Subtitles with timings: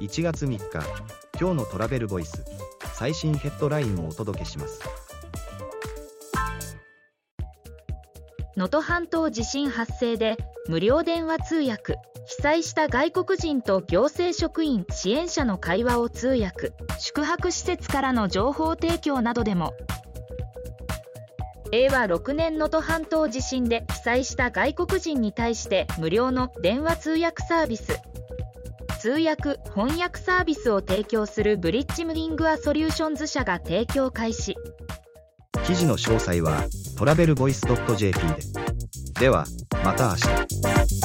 [0.00, 0.58] 1月3日
[1.38, 2.42] 今日のトラベルボイス
[2.94, 4.80] 最新ヘッドラインをお届けします。
[8.56, 10.38] 能登半島地震発生で
[10.68, 19.74] 無料電話通訳被災した外国人と行政職員支援者の会話を通訳宿泊施設からの情報提供などでも。
[21.72, 28.00] 令和6年能登半島地震で被災した外国人に対して無料の電話通訳サービス。
[29.00, 34.56] 通訳翻訳サービスを提供するブリッジムリングアソリューションズ社が提供開始。
[35.64, 36.64] 記事の詳細は
[36.98, 37.62] トラベルボイス
[37.96, 38.36] .jp で。
[39.18, 39.46] では
[39.82, 40.99] また明日。